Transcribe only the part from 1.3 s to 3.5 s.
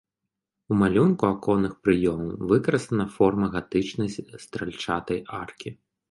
аконных праёмаў выкарыстана форма